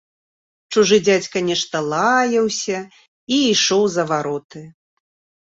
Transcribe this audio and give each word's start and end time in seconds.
Чужы 0.73 0.97
дзядзька 1.07 1.37
нешта 1.49 1.81
лаяўся 1.91 2.79
і 3.37 3.41
ішоў 3.53 3.83
за 3.99 4.03
вароты. 4.15 4.65